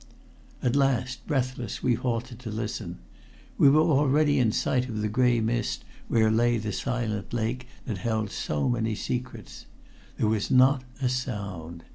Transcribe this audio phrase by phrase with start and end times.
[0.63, 2.97] At last, breathless, we halted to listen.
[3.59, 7.99] We were already in sight of the gray mist where lay the silent lake that
[7.99, 9.67] held so many secrets.
[10.17, 11.83] There was not a sound.